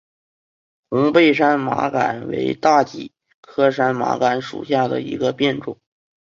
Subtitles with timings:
[0.89, 5.79] 红背山麻杆为大戟科山麻杆属下的一个变种。